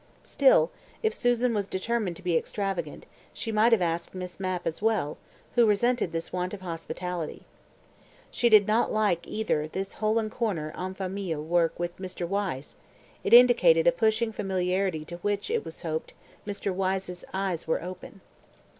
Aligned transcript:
Still, 0.23 0.71
if 1.03 1.13
Susan 1.13 1.53
was 1.53 1.67
determined 1.67 2.15
to 2.15 2.23
be 2.23 2.35
extravagant, 2.35 3.05
she 3.33 3.51
might 3.51 3.71
have 3.71 3.83
asked 3.83 4.15
Miss 4.15 4.39
Mapp 4.39 4.65
as 4.65 4.81
well, 4.81 5.19
who 5.53 5.67
resented 5.67 6.11
this 6.11 6.33
want 6.33 6.55
of 6.55 6.61
hospitality. 6.61 7.43
She 8.31 8.49
did 8.49 8.67
not 8.67 8.91
like, 8.91 9.27
either, 9.27 9.67
this 9.67 9.93
hole 9.93 10.17
and 10.17 10.31
corner 10.31 10.73
en 10.75 10.95
famille 10.95 11.43
work 11.43 11.77
with 11.77 11.95
Mr. 11.99 12.27
Wyse; 12.27 12.75
it 13.23 13.31
indicated 13.31 13.85
a 13.85 13.91
pushing 13.91 14.31
familiarity 14.31 15.05
to 15.05 15.17
which, 15.17 15.51
it 15.51 15.63
was 15.63 15.83
hoped, 15.83 16.15
Mr. 16.47 16.73
Wyse's 16.73 17.23
eyes 17.31 17.67
were 17.67 17.83
open. 17.83 18.21